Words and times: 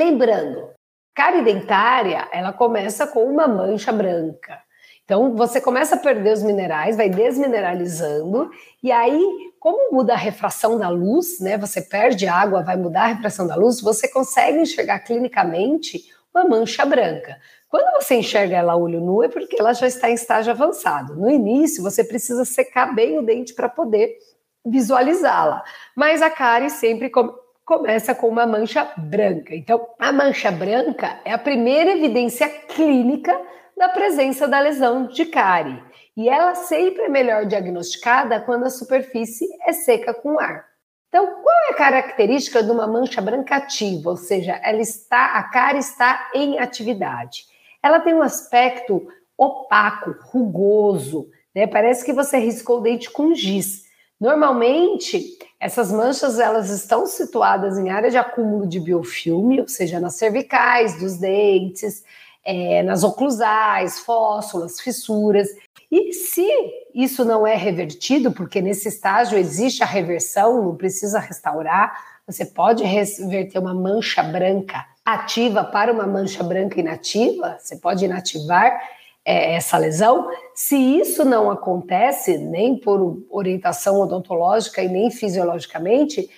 lembrando, 0.00 0.70
cárie 1.14 1.44
dentária, 1.44 2.26
ela 2.32 2.54
começa 2.54 3.06
com 3.06 3.22
uma 3.24 3.46
mancha 3.46 3.92
branca. 3.92 4.58
Então, 5.04 5.36
você 5.36 5.60
começa 5.60 5.96
a 5.96 5.98
perder 5.98 6.32
os 6.32 6.42
minerais, 6.42 6.96
vai 6.96 7.10
desmineralizando, 7.10 8.50
e 8.82 8.90
aí, 8.90 9.20
como 9.58 9.92
muda 9.92 10.14
a 10.14 10.16
refração 10.16 10.78
da 10.78 10.88
luz, 10.88 11.40
né? 11.40 11.58
Você 11.58 11.82
perde 11.82 12.26
água, 12.26 12.62
vai 12.62 12.76
mudar 12.76 13.02
a 13.02 13.08
refração 13.08 13.46
da 13.46 13.56
luz, 13.56 13.80
você 13.82 14.08
consegue 14.08 14.58
enxergar 14.58 15.00
clinicamente 15.00 16.00
uma 16.32 16.44
mancha 16.44 16.86
branca. 16.86 17.36
Quando 17.68 18.02
você 18.02 18.14
enxerga 18.14 18.56
ela 18.56 18.76
olho 18.76 19.00
nu, 19.00 19.22
é 19.22 19.28
porque 19.28 19.56
ela 19.60 19.74
já 19.74 19.86
está 19.86 20.08
em 20.08 20.14
estágio 20.14 20.52
avançado. 20.52 21.14
No 21.14 21.28
início, 21.28 21.82
você 21.82 22.02
precisa 22.02 22.44
secar 22.44 22.94
bem 22.94 23.18
o 23.18 23.22
dente 23.22 23.52
para 23.52 23.68
poder 23.68 24.16
visualizá-la. 24.64 25.62
Mas 25.94 26.22
a 26.22 26.30
cárie 26.30 26.70
sempre 26.70 27.10
com 27.10 27.34
começa 27.70 28.16
com 28.16 28.26
uma 28.26 28.48
mancha 28.48 28.84
branca. 28.96 29.54
Então, 29.54 29.86
a 29.96 30.10
mancha 30.10 30.50
branca 30.50 31.20
é 31.24 31.32
a 31.32 31.38
primeira 31.38 31.92
evidência 31.92 32.48
clínica 32.48 33.40
da 33.76 33.88
presença 33.88 34.48
da 34.48 34.58
lesão 34.58 35.06
de 35.06 35.24
cárie. 35.26 35.80
E 36.16 36.28
ela 36.28 36.56
sempre 36.56 37.04
é 37.04 37.08
melhor 37.08 37.46
diagnosticada 37.46 38.40
quando 38.40 38.64
a 38.64 38.70
superfície 38.70 39.46
é 39.64 39.72
seca 39.72 40.12
com 40.12 40.36
ar. 40.40 40.64
Então, 41.08 41.24
qual 41.24 41.56
é 41.68 41.70
a 41.70 41.76
característica 41.76 42.60
de 42.60 42.72
uma 42.72 42.88
mancha 42.88 43.20
branca 43.20 43.54
ativa? 43.54 44.10
Ou 44.10 44.16
seja, 44.16 44.60
ela 44.64 44.80
está, 44.80 45.26
a 45.26 45.44
cárie 45.44 45.78
está 45.78 46.28
em 46.34 46.58
atividade. 46.58 47.44
Ela 47.80 48.00
tem 48.00 48.14
um 48.14 48.22
aspecto 48.22 49.06
opaco, 49.38 50.16
rugoso, 50.22 51.28
né? 51.54 51.68
Parece 51.68 52.04
que 52.04 52.12
você 52.12 52.38
riscou 52.38 52.78
o 52.78 52.82
dente 52.82 53.08
com 53.08 53.32
giz. 53.32 53.84
Normalmente, 54.20 55.38
essas 55.58 55.90
manchas 55.90 56.38
elas 56.38 56.68
estão 56.68 57.06
situadas 57.06 57.78
em 57.78 57.88
área 57.88 58.10
de 58.10 58.18
acúmulo 58.18 58.66
de 58.66 58.78
biofilme, 58.78 59.60
ou 59.60 59.68
seja, 59.68 59.98
nas 59.98 60.16
cervicais 60.16 60.98
dos 60.98 61.16
dentes, 61.16 62.04
é, 62.44 62.82
nas 62.82 63.02
oclusais, 63.02 64.00
fóssulas, 64.00 64.78
fissuras. 64.78 65.48
E 65.90 66.12
se 66.12 66.46
isso 66.94 67.24
não 67.24 67.46
é 67.46 67.54
revertido, 67.54 68.30
porque 68.30 68.60
nesse 68.60 68.88
estágio 68.88 69.38
existe 69.38 69.82
a 69.82 69.86
reversão, 69.86 70.62
não 70.62 70.76
precisa 70.76 71.18
restaurar, 71.18 71.92
você 72.26 72.44
pode 72.44 72.84
reverter 72.84 73.58
uma 73.58 73.74
mancha 73.74 74.22
branca 74.22 74.86
ativa 75.04 75.64
para 75.64 75.92
uma 75.92 76.06
mancha 76.06 76.44
branca 76.44 76.78
inativa, 76.78 77.56
você 77.58 77.76
pode 77.76 78.04
inativar 78.04 78.80
é, 79.24 79.54
essa 79.54 79.76
lesão. 79.76 80.28
Se 80.54 80.76
isso 80.76 81.24
não 81.24 81.50
acontece, 81.50 82.38
nem 82.38 82.78
por 82.78 83.22
orientação 83.30 84.00
odontológica 84.00 84.82
e 84.82 84.88
nem 84.88 85.10
fisiologicamente, 85.10 86.28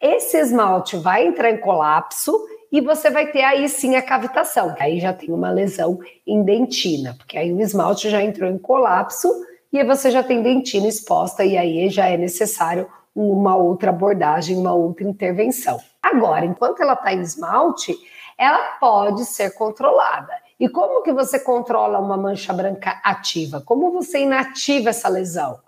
esse 0.00 0.36
esmalte 0.38 0.96
vai 0.96 1.26
entrar 1.26 1.50
em 1.50 1.58
colapso 1.58 2.32
e 2.70 2.80
você 2.80 3.10
vai 3.10 3.30
ter 3.30 3.42
aí 3.42 3.68
sim 3.68 3.96
a 3.96 4.02
cavitação. 4.02 4.74
Aí 4.78 5.00
já 5.00 5.12
tem 5.12 5.32
uma 5.32 5.50
lesão 5.50 5.98
em 6.26 6.42
dentina, 6.42 7.14
porque 7.18 7.36
aí 7.36 7.52
o 7.52 7.60
esmalte 7.60 8.10
já 8.10 8.22
entrou 8.22 8.48
em 8.48 8.58
colapso 8.58 9.28
e 9.72 9.78
aí 9.78 9.86
você 9.86 10.10
já 10.10 10.22
tem 10.22 10.42
dentina 10.42 10.86
exposta 10.86 11.44
e 11.44 11.56
aí 11.56 11.88
já 11.88 12.08
é 12.08 12.16
necessário 12.16 12.88
uma 13.14 13.56
outra 13.56 13.90
abordagem, 13.90 14.56
uma 14.56 14.72
outra 14.72 15.04
intervenção. 15.04 15.80
Agora, 16.00 16.44
enquanto 16.44 16.80
ela 16.80 16.92
está 16.92 17.12
em 17.12 17.20
esmalte, 17.20 17.94
ela 18.38 18.76
pode 18.78 19.24
ser 19.24 19.50
controlada. 19.54 20.32
E 20.58 20.68
como 20.68 21.02
que 21.02 21.12
você 21.12 21.38
controla 21.38 21.98
uma 21.98 22.16
mancha 22.16 22.52
branca 22.52 23.00
ativa? 23.04 23.60
Como 23.60 23.92
você 23.92 24.20
inativa 24.20 24.90
essa 24.90 25.08
lesão? 25.08 25.60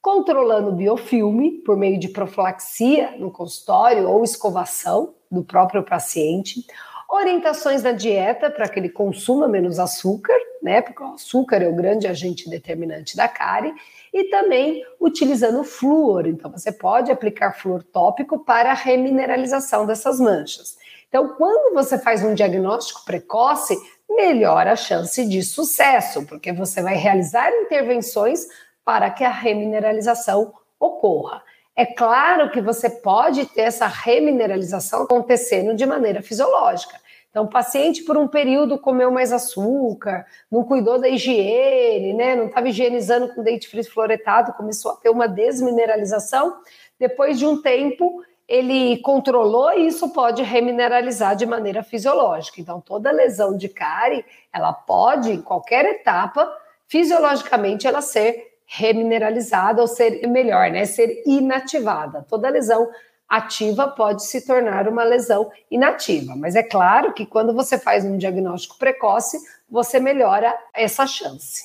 Controlando 0.00 0.70
o 0.70 0.74
biofilme 0.74 1.62
por 1.62 1.76
meio 1.76 1.98
de 1.98 2.08
profilaxia 2.08 3.14
no 3.18 3.30
consultório 3.30 4.08
ou 4.08 4.24
escovação, 4.24 5.14
do 5.30 5.44
próprio 5.44 5.82
paciente, 5.82 6.64
orientações 7.08 7.82
na 7.82 7.92
dieta 7.92 8.50
para 8.50 8.68
que 8.68 8.78
ele 8.78 8.88
consuma 8.88 9.48
menos 9.48 9.78
açúcar, 9.78 10.36
né? 10.62 10.80
Porque 10.82 11.02
o 11.02 11.14
açúcar 11.14 11.62
é 11.62 11.68
o 11.68 11.74
grande 11.74 12.06
agente 12.06 12.48
determinante 12.48 13.16
da 13.16 13.28
cárie, 13.28 13.74
e 14.12 14.24
também 14.24 14.82
utilizando 15.00 15.62
flúor. 15.64 16.26
Então, 16.26 16.50
você 16.50 16.72
pode 16.72 17.10
aplicar 17.10 17.52
flúor 17.52 17.82
tópico 17.82 18.38
para 18.38 18.70
a 18.70 18.74
remineralização 18.74 19.86
dessas 19.86 20.18
manchas. 20.18 20.78
Então, 21.08 21.28
quando 21.36 21.74
você 21.74 21.98
faz 21.98 22.22
um 22.22 22.34
diagnóstico 22.34 23.04
precoce, 23.04 23.76
melhora 24.08 24.72
a 24.72 24.76
chance 24.76 25.24
de 25.26 25.42
sucesso, 25.42 26.24
porque 26.26 26.52
você 26.52 26.82
vai 26.82 26.96
realizar 26.96 27.50
intervenções 27.50 28.46
para 28.84 29.10
que 29.10 29.22
a 29.22 29.30
remineralização 29.30 30.52
ocorra. 30.80 31.42
É 31.76 31.86
claro 31.86 32.50
que 32.50 32.60
você 32.60 32.90
pode 32.90 33.46
ter 33.46 33.62
essa 33.62 33.86
remineralização 33.86 35.02
acontecendo 35.02 35.74
de 35.76 35.86
maneira 35.86 36.22
fisiológica. 36.22 36.98
Então, 37.30 37.44
o 37.44 37.50
paciente, 37.50 38.02
por 38.02 38.16
um 38.16 38.26
período, 38.26 38.78
comeu 38.78 39.12
mais 39.12 39.32
açúcar, 39.32 40.26
não 40.50 40.64
cuidou 40.64 40.98
da 40.98 41.08
higiene, 41.08 42.14
né? 42.14 42.34
não 42.34 42.46
estava 42.46 42.68
higienizando 42.68 43.32
com 43.32 43.42
dente 43.42 43.68
fluoretado, 43.84 44.54
começou 44.54 44.92
a 44.92 44.96
ter 44.96 45.10
uma 45.10 45.28
desmineralização. 45.28 46.56
Depois 46.98 47.38
de 47.38 47.46
um 47.46 47.62
tempo, 47.62 48.24
ele 48.48 48.96
controlou 49.02 49.72
e 49.72 49.86
isso 49.86 50.08
pode 50.08 50.42
remineralizar 50.42 51.36
de 51.36 51.44
maneira 51.44 51.82
fisiológica. 51.82 52.60
Então, 52.60 52.80
toda 52.80 53.10
lesão 53.10 53.54
de 53.54 53.68
cárie, 53.68 54.24
ela 54.50 54.72
pode, 54.72 55.32
em 55.32 55.42
qualquer 55.42 55.84
etapa, 55.84 56.50
fisiologicamente, 56.86 57.86
ela 57.86 58.00
ser 58.00 58.54
remineralizada 58.64 59.82
ou 59.82 59.86
ser 59.86 60.26
melhor, 60.26 60.70
né, 60.70 60.86
ser 60.86 61.22
inativada. 61.26 62.24
Toda 62.28 62.48
lesão 62.48 62.88
ativa 63.28 63.88
pode 63.88 64.24
se 64.24 64.46
tornar 64.46 64.88
uma 64.88 65.04
lesão 65.04 65.50
inativa, 65.70 66.34
mas 66.34 66.56
é 66.56 66.62
claro 66.62 67.12
que 67.12 67.26
quando 67.26 67.52
você 67.52 67.78
faz 67.78 68.04
um 68.04 68.16
diagnóstico 68.16 68.78
precoce, 68.78 69.38
você 69.68 70.00
melhora 70.00 70.54
essa 70.72 71.06
chance. 71.06 71.62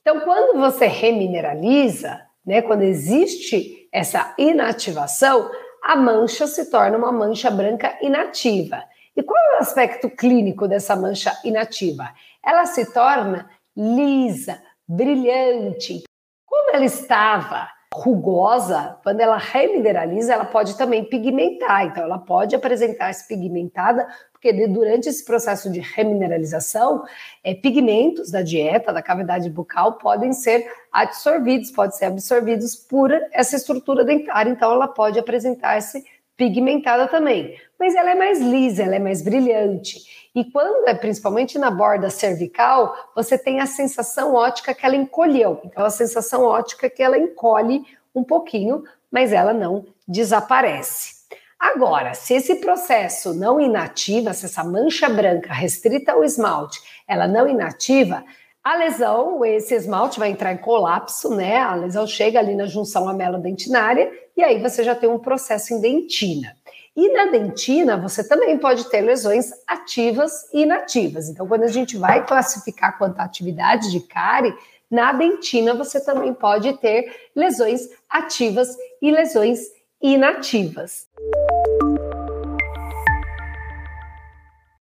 Então, 0.00 0.20
quando 0.20 0.58
você 0.58 0.86
remineraliza, 0.86 2.20
né, 2.46 2.62
quando 2.62 2.82
existe 2.82 3.88
essa 3.92 4.32
inativação, 4.38 5.50
a 5.82 5.96
mancha 5.96 6.46
se 6.46 6.70
torna 6.70 6.96
uma 6.96 7.12
mancha 7.12 7.50
branca 7.50 7.98
inativa. 8.02 8.84
E 9.16 9.22
qual 9.22 9.38
é 9.52 9.56
o 9.56 9.60
aspecto 9.60 10.08
clínico 10.10 10.68
dessa 10.68 10.94
mancha 10.94 11.36
inativa? 11.44 12.10
Ela 12.44 12.66
se 12.66 12.92
torna 12.92 13.50
lisa, 13.76 14.60
brilhante, 14.86 16.02
como 16.46 16.74
ela 16.74 16.84
estava 16.84 17.68
rugosa, 17.92 18.98
quando 19.02 19.20
ela 19.20 19.36
remineraliza, 19.36 20.32
ela 20.32 20.44
pode 20.44 20.76
também 20.76 21.04
pigmentar. 21.04 21.86
Então, 21.86 22.04
ela 22.04 22.18
pode 22.18 22.54
apresentar-se 22.54 23.26
pigmentada, 23.26 24.06
porque 24.32 24.52
durante 24.68 25.08
esse 25.08 25.24
processo 25.24 25.70
de 25.70 25.80
remineralização, 25.80 27.04
é, 27.42 27.52
pigmentos 27.52 28.30
da 28.30 28.42
dieta, 28.42 28.92
da 28.92 29.02
cavidade 29.02 29.50
bucal, 29.50 29.94
podem 29.94 30.32
ser 30.32 30.70
absorvidos, 30.92 31.70
podem 31.72 31.96
ser 31.96 32.06
absorvidos 32.06 32.76
por 32.76 33.10
essa 33.32 33.56
estrutura 33.56 34.04
dentária. 34.04 34.50
Então, 34.50 34.72
ela 34.72 34.88
pode 34.88 35.18
apresentar-se 35.18 36.04
pigmentada 36.40 37.06
também. 37.06 37.54
Mas 37.78 37.94
ela 37.94 38.12
é 38.12 38.14
mais 38.14 38.40
lisa, 38.40 38.84
ela 38.84 38.96
é 38.96 38.98
mais 38.98 39.20
brilhante. 39.20 40.30
E 40.34 40.42
quando 40.42 40.88
é 40.88 40.94
principalmente 40.94 41.58
na 41.58 41.70
borda 41.70 42.08
cervical, 42.08 42.96
você 43.14 43.36
tem 43.36 43.60
a 43.60 43.66
sensação 43.66 44.34
ótica 44.34 44.72
que 44.72 44.86
ela 44.86 44.96
encolheu. 44.96 45.60
Então, 45.62 45.84
a 45.84 45.90
sensação 45.90 46.42
ótica 46.44 46.88
que 46.88 47.02
ela 47.02 47.18
encolhe 47.18 47.84
um 48.14 48.24
pouquinho, 48.24 48.84
mas 49.12 49.34
ela 49.34 49.52
não 49.52 49.84
desaparece. 50.08 51.20
Agora, 51.58 52.14
se 52.14 52.32
esse 52.32 52.54
processo 52.54 53.34
não 53.34 53.60
inativa, 53.60 54.32
se 54.32 54.46
essa 54.46 54.64
mancha 54.64 55.10
branca 55.10 55.52
restrita 55.52 56.12
ao 56.12 56.24
esmalte, 56.24 56.80
ela 57.06 57.28
não 57.28 57.46
inativa, 57.46 58.24
a 58.70 58.76
lesão, 58.76 59.44
esse 59.44 59.74
esmalte 59.74 60.20
vai 60.20 60.30
entrar 60.30 60.52
em 60.52 60.56
colapso, 60.56 61.34
né? 61.34 61.56
A 61.56 61.74
lesão 61.74 62.06
chega 62.06 62.38
ali 62.38 62.54
na 62.54 62.66
junção 62.66 63.08
amelo-dentinária 63.08 64.12
e 64.36 64.44
aí 64.44 64.62
você 64.62 64.84
já 64.84 64.94
tem 64.94 65.10
um 65.10 65.18
processo 65.18 65.74
em 65.74 65.80
dentina. 65.80 66.56
E 66.96 67.12
na 67.12 67.24
dentina, 67.32 67.96
você 67.96 68.22
também 68.22 68.56
pode 68.58 68.88
ter 68.88 69.00
lesões 69.00 69.50
ativas 69.66 70.48
e 70.52 70.62
inativas. 70.62 71.28
Então, 71.28 71.48
quando 71.48 71.64
a 71.64 71.68
gente 71.68 71.96
vai 71.96 72.24
classificar 72.24 72.96
quanto 72.96 73.18
à 73.18 73.24
atividade 73.24 73.90
de 73.90 73.98
cárie, 73.98 74.54
na 74.88 75.12
dentina 75.12 75.74
você 75.74 75.98
também 75.98 76.32
pode 76.32 76.72
ter 76.74 77.12
lesões 77.34 77.88
ativas 78.08 78.76
e 79.02 79.10
lesões 79.10 79.62
inativas. 80.00 81.08